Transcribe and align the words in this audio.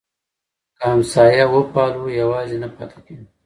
که 0.77 0.83
همسایه 0.93 1.45
وپالو 1.53 1.99
نو 2.05 2.09
یوازې 2.21 2.57
نه 2.63 2.69
پاتې 2.75 2.99
کیږو. 3.05 3.25